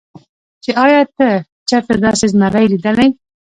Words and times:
چې 0.63 0.71
ايا 0.83 1.01
تا 1.15 1.29
چرته 1.69 1.93
داسې 2.03 2.25
زمرے 2.33 2.63
ليدلے 2.71 3.07